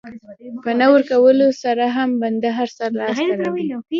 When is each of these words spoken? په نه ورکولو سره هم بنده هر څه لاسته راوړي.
په 0.63 0.69
نه 0.79 0.87
ورکولو 0.93 1.45
سره 1.63 1.85
هم 1.95 2.09
بنده 2.21 2.49
هر 2.57 2.69
څه 2.77 2.85
لاسته 2.99 3.33
راوړي. 3.39 3.65